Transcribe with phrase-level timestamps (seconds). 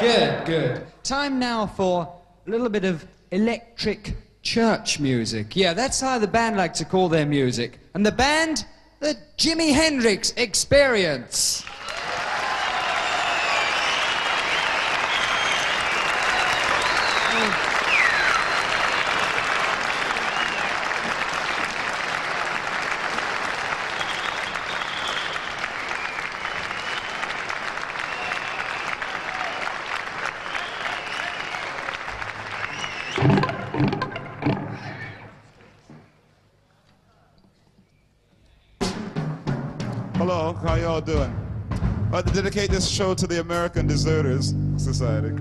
[0.00, 0.86] Good, good.
[1.04, 2.12] Time now for
[2.46, 5.56] a little bit of electric church music.
[5.56, 7.78] Yeah, that's how the band like to call their music.
[7.94, 8.66] And the band,
[9.00, 11.64] the Jimi Hendrix Experience.
[42.36, 45.34] Dedicate this show to the American Deserters Society.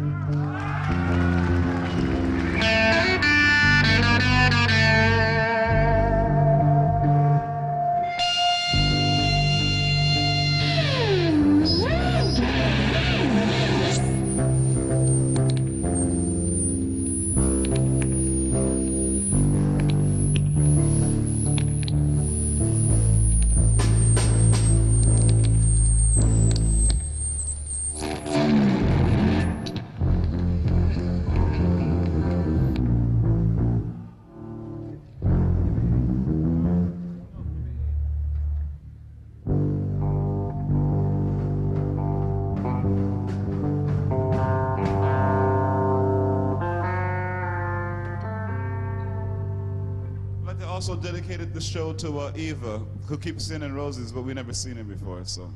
[51.56, 55.23] The show to uh, Eva, who keeps singing roses, but we never seen her before,
[55.23, 55.50] so.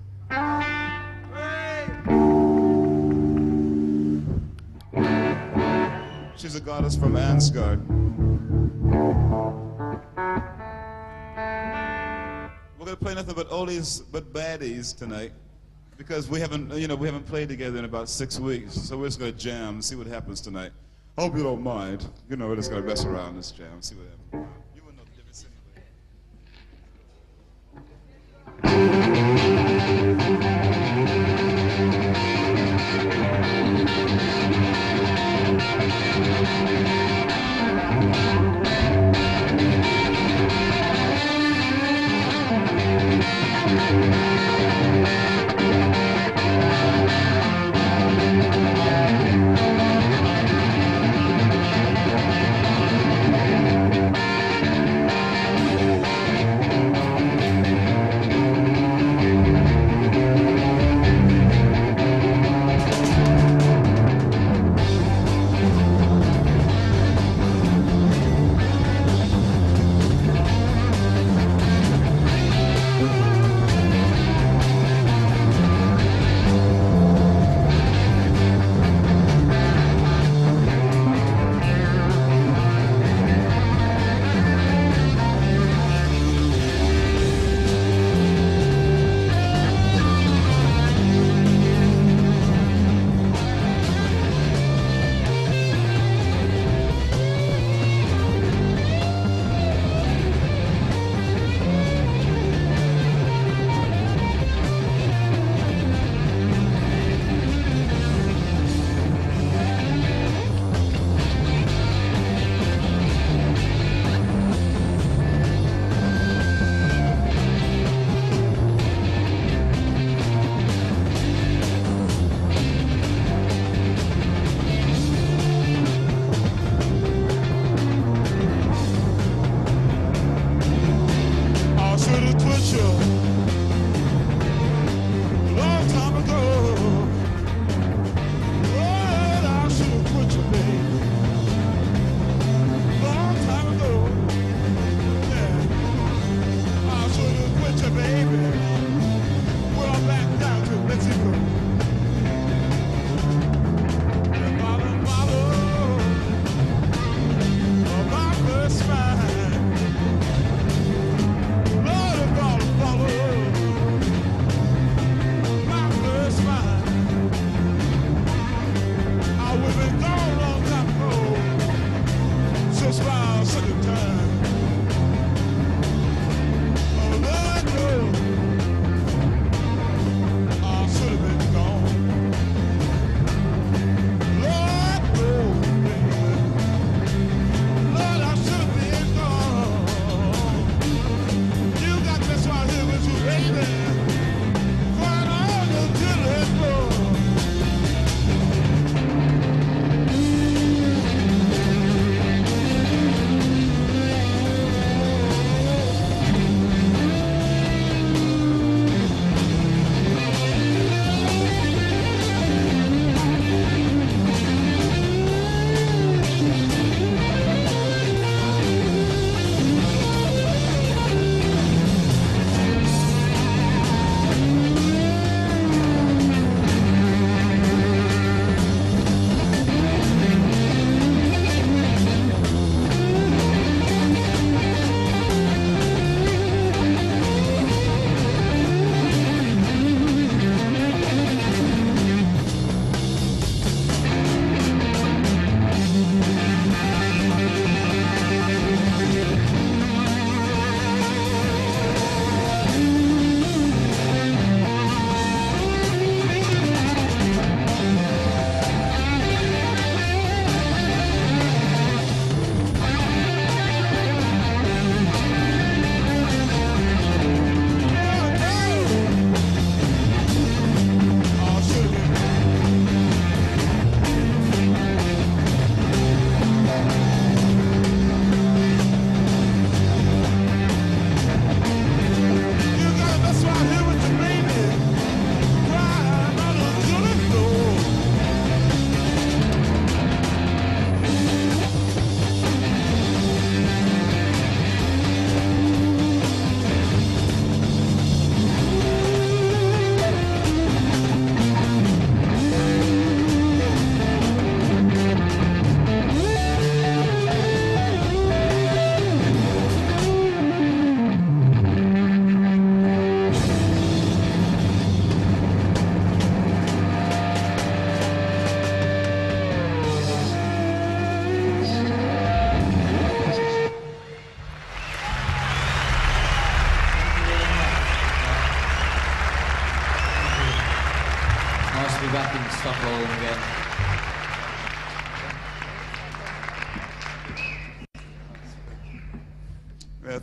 [6.37, 7.85] She's a goddess from Ansgard.
[12.77, 15.33] We're gonna play nothing but oldies but baddies tonight
[15.97, 18.73] because we haven't, you know, we haven't played together in about six weeks.
[18.73, 20.71] So we're just gonna jam and see what happens tonight.
[21.17, 22.07] Hope you don't mind.
[22.29, 24.58] You know, we're just gonna mess around this jam, see what happens.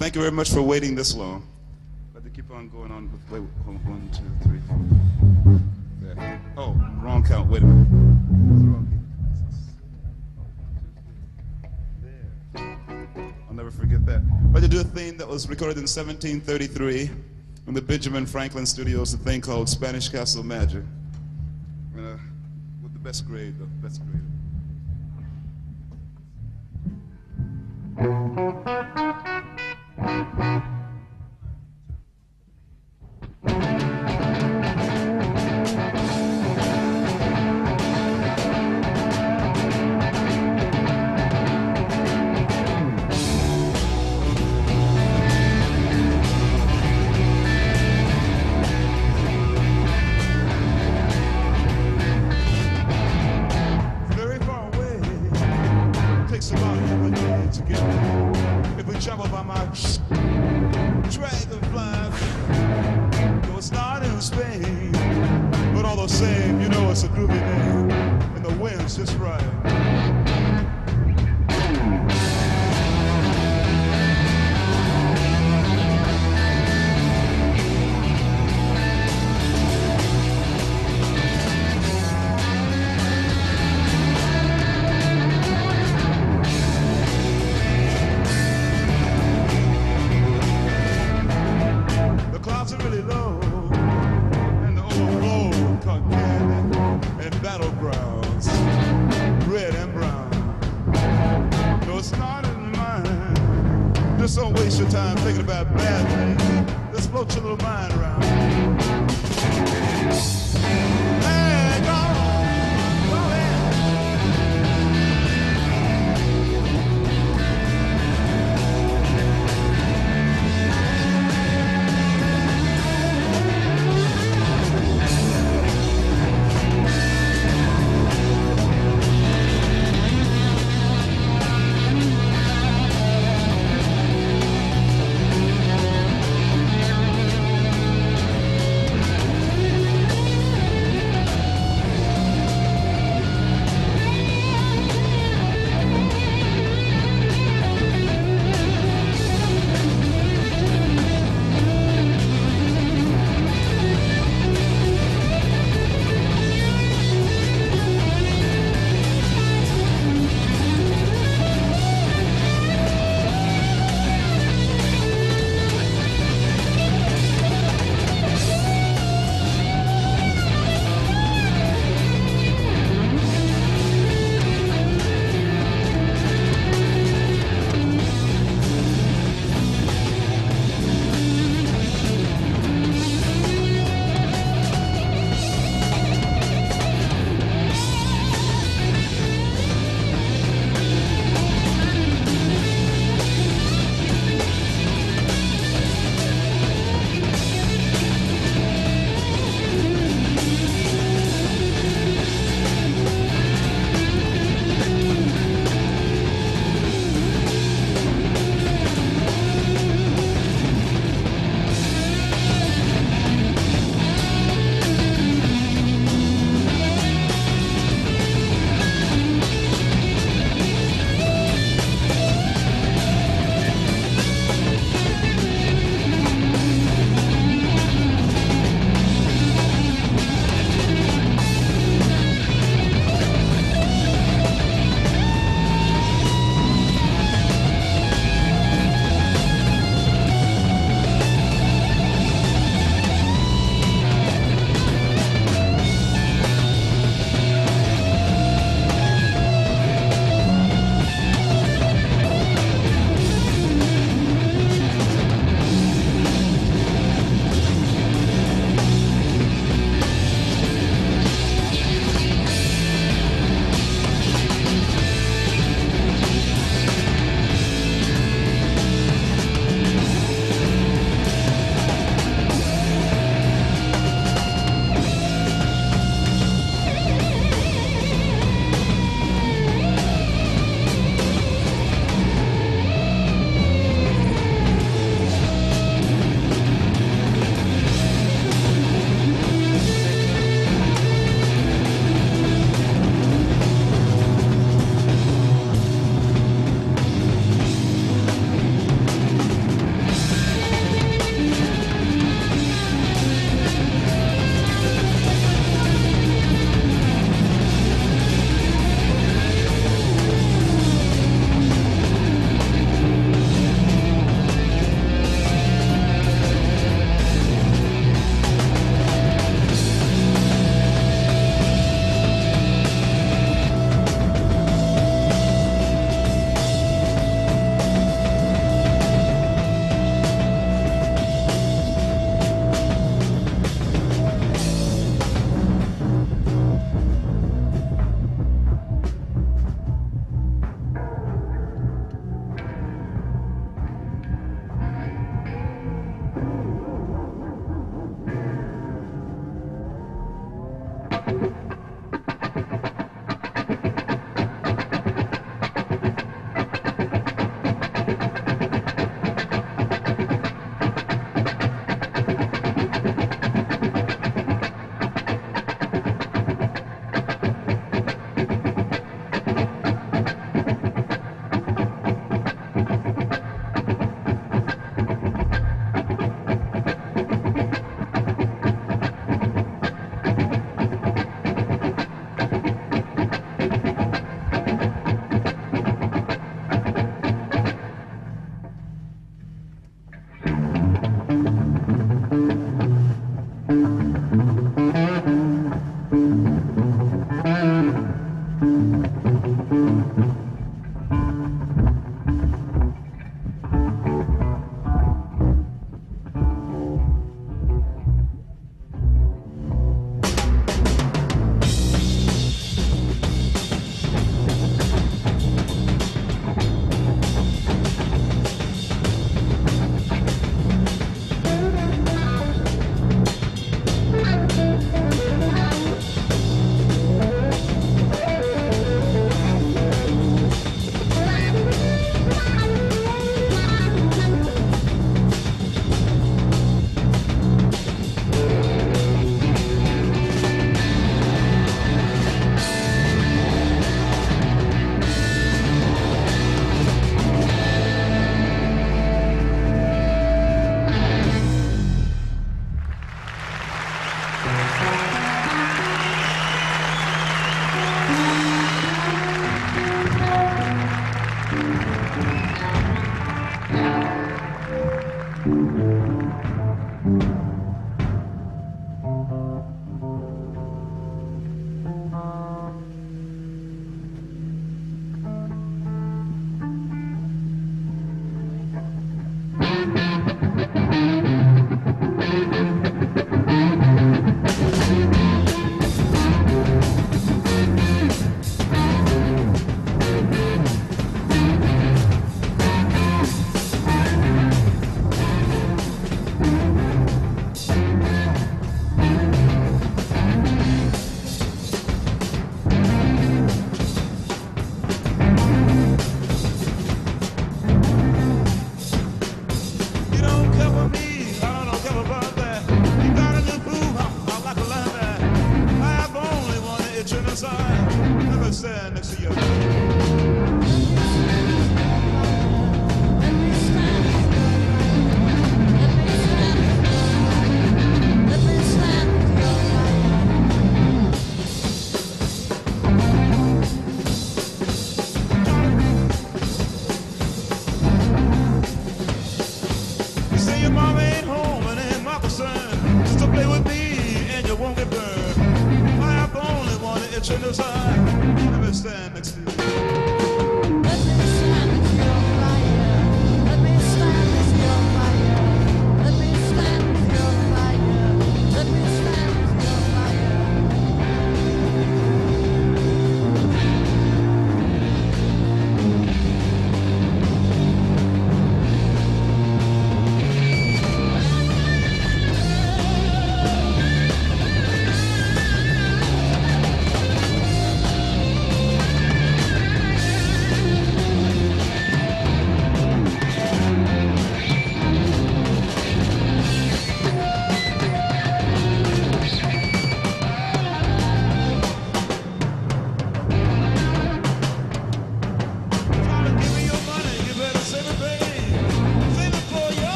[0.00, 1.46] Thank you very much for waiting this long.
[2.14, 4.80] Let me keep on going on with wait, hold on, one, two, three, four.
[6.00, 6.40] There.
[6.56, 7.50] Oh, wrong count.
[7.50, 8.86] Wait a minute.
[12.02, 12.78] There.
[13.46, 14.22] I'll never forget that.
[14.50, 17.10] But to do a theme that was recorded in 1733
[17.66, 20.82] in the Benjamin Franklin Studios, a thing called Spanish Castle Magic.
[21.94, 22.16] Uh,
[22.82, 24.22] with the best grade, though, best grade.
[28.00, 29.39] very
[30.02, 30.79] Thank you.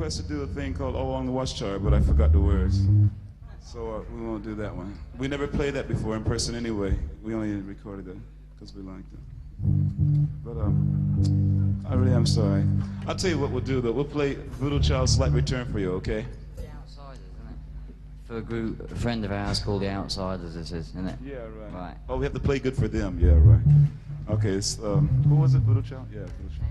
[0.00, 2.80] Request to do a thing called All Along the Watchtower, but I forgot the words.
[3.62, 4.98] So uh, we won't do that one.
[5.18, 6.96] We never played that before in person anyway.
[7.22, 8.16] We only recorded it
[8.54, 9.20] because we liked it.
[10.42, 12.64] But um, I really am sorry.
[13.06, 13.92] I'll tell you what we'll do though.
[13.92, 16.24] We'll play Voodoo Child's Slight Return for you, okay?
[16.56, 18.26] The Outsiders, isn't it?
[18.26, 21.18] For a group, a friend of ours called the Outsiders, this is, isn't it?
[21.22, 21.72] Yeah, right.
[21.74, 21.94] Right.
[22.08, 23.18] Oh, we have to play good for them.
[23.20, 24.34] Yeah, right.
[24.38, 25.58] Okay, it's, um, who was it?
[25.58, 26.06] Voodoo Child?
[26.10, 26.70] Yeah, Voodoo Child.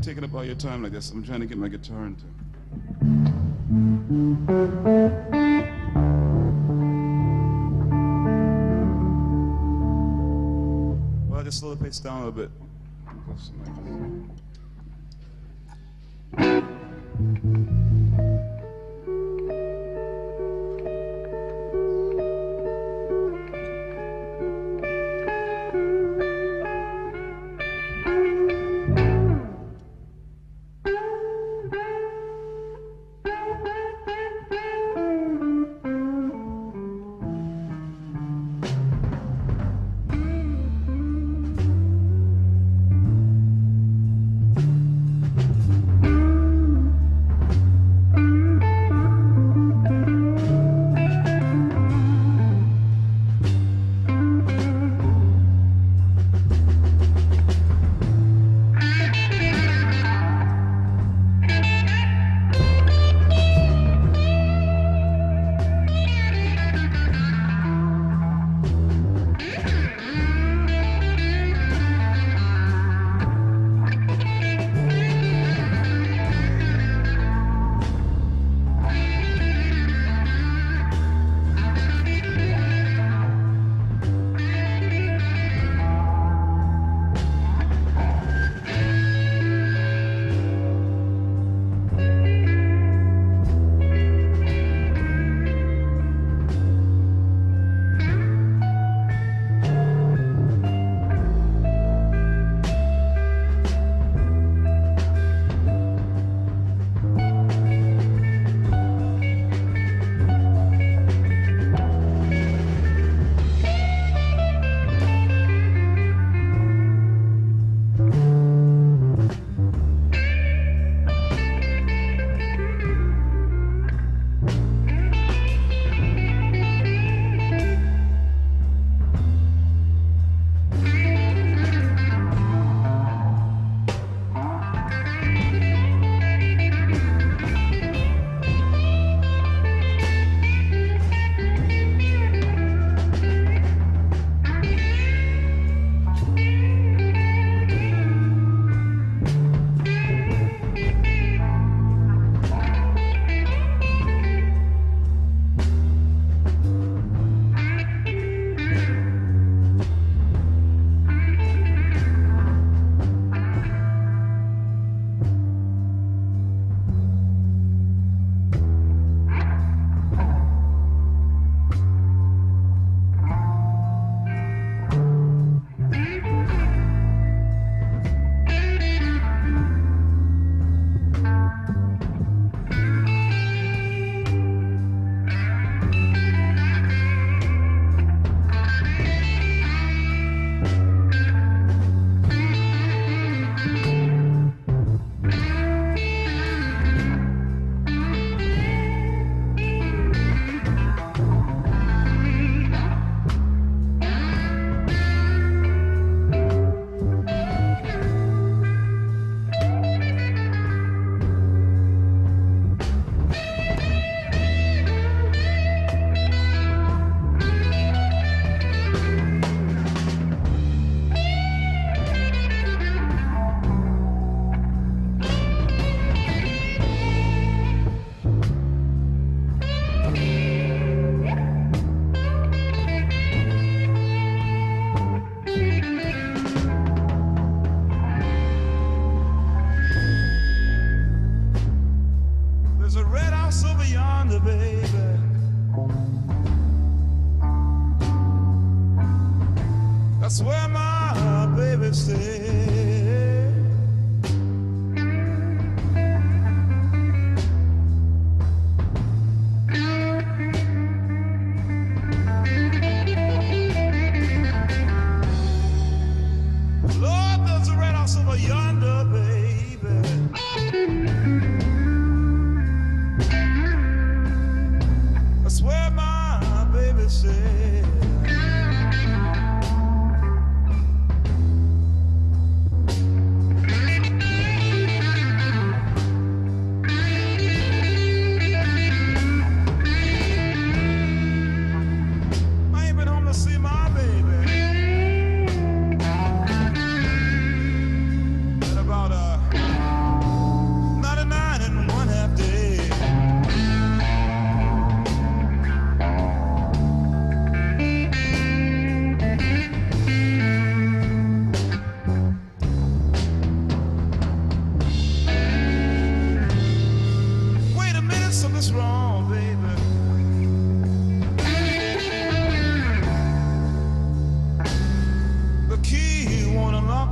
[0.00, 1.10] Taking up all your time like this.
[1.10, 2.24] I'm trying to get my guitar into.
[11.28, 12.50] Well, just slow the pace down a little bit.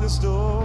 [0.09, 0.58] This door.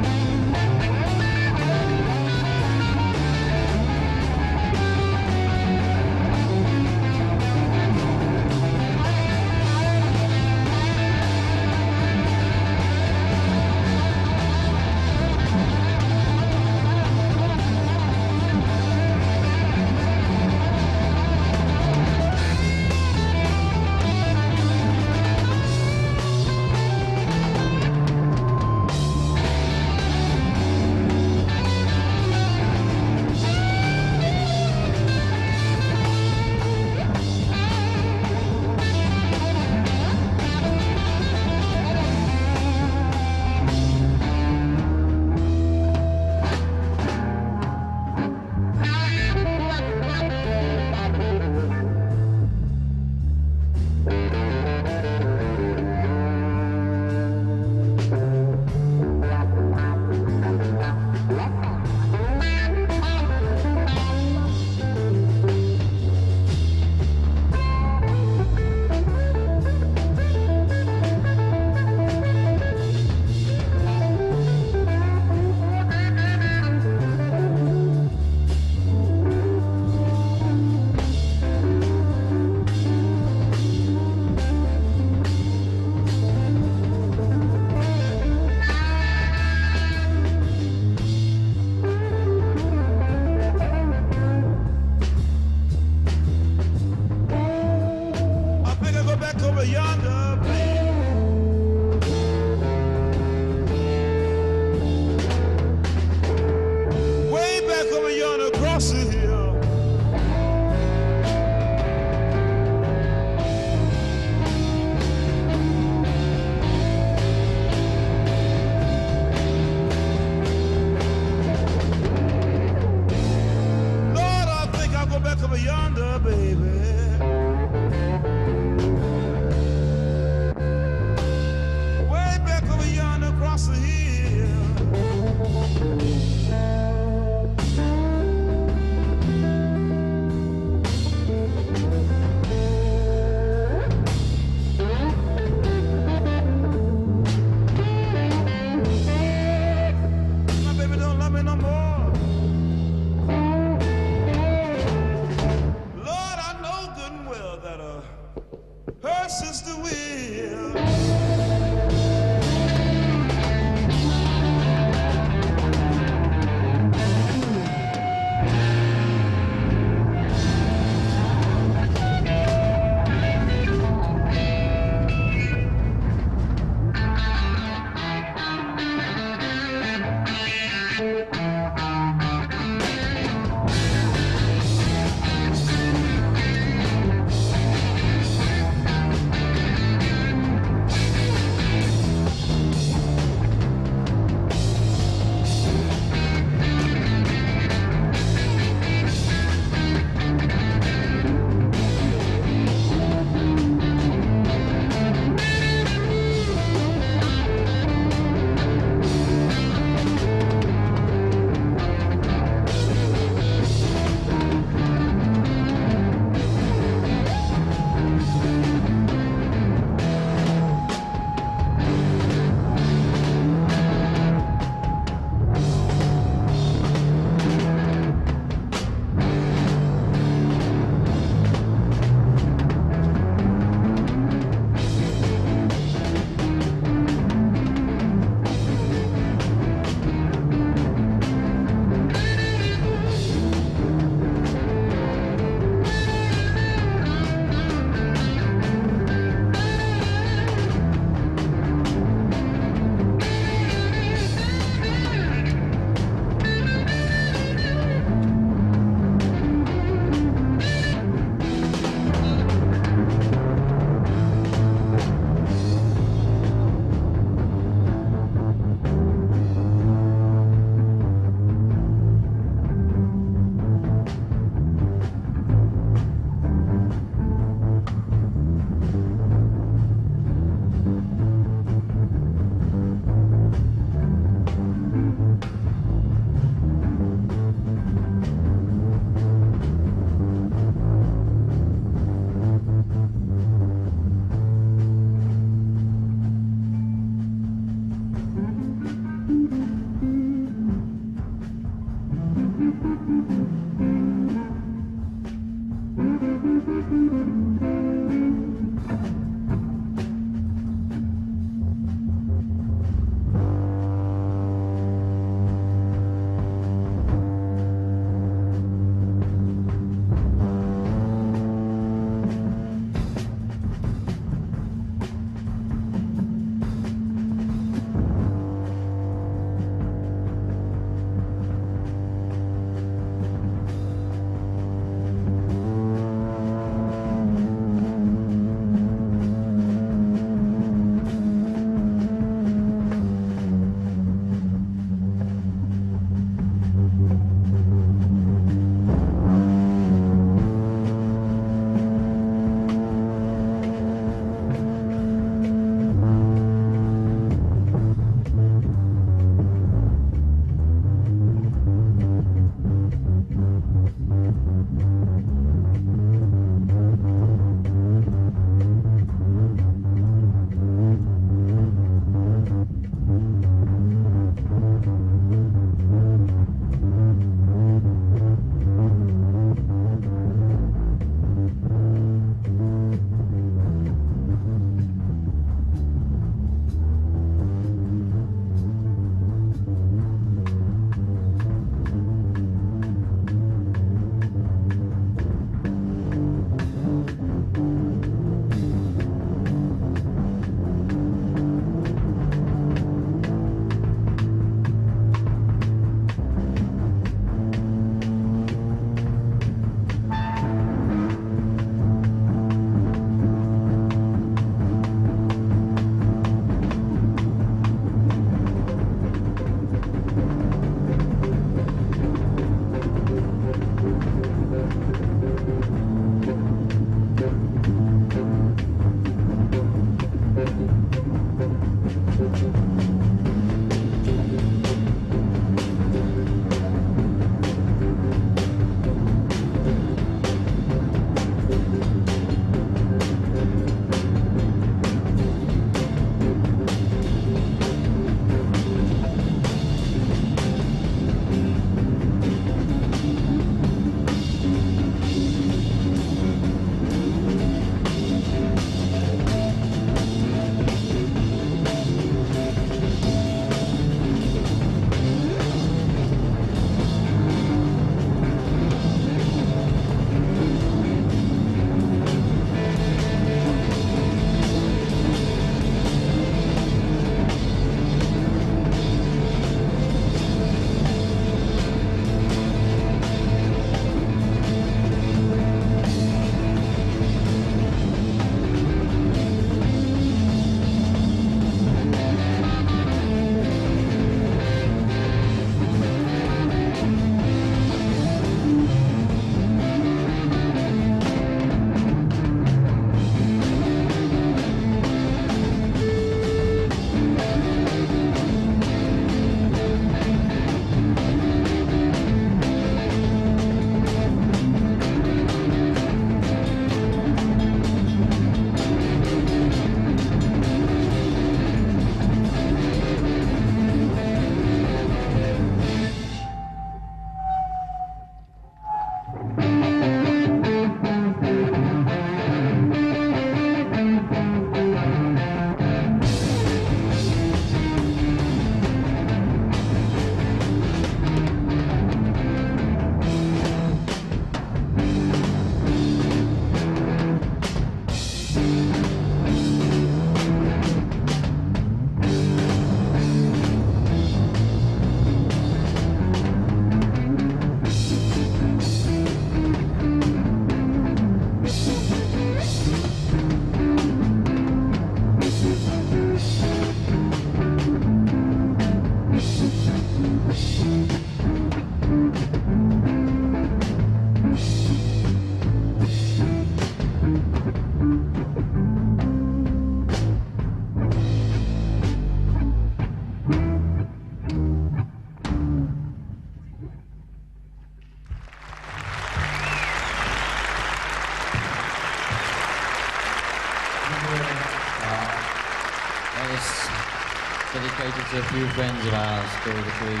[598.38, 600.00] Few friends of ours called the Cream.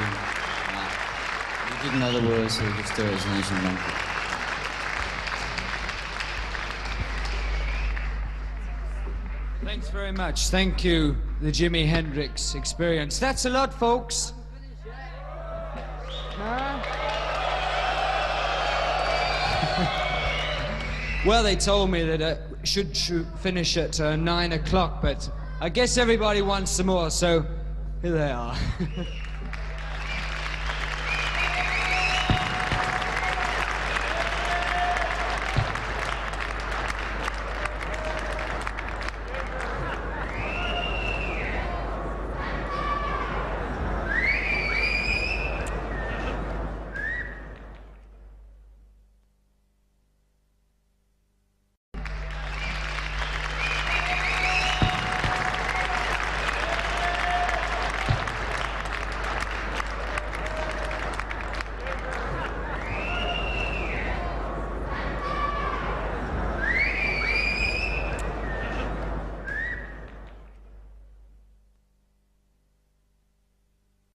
[0.70, 3.76] Uh, we know the words, so we just do it as instrumental.
[9.64, 10.50] Thanks very much.
[10.50, 13.18] Thank you, the Jimi Hendrix experience.
[13.18, 14.32] That's a lot, folks.
[21.26, 25.28] Well, they told me that it should, should finish at uh, nine o'clock, but
[25.60, 27.44] I guess everybody wants some more, so
[28.02, 28.34] 해도 돼.